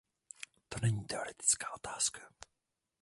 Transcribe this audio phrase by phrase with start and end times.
[0.69, 2.19] To není teoretická otázka.